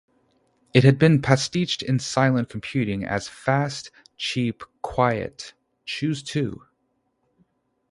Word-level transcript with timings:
It 0.73 0.83
had 0.83 0.97
been 0.97 1.21
pastiched 1.21 1.83
in 1.83 1.99
silent 1.99 2.49
computing 2.49 3.05
as 3.05 3.27
"fast, 3.27 3.91
cheap, 4.17 4.63
quiet: 4.81 5.53
choose 5.85 6.23
two". 6.23 6.63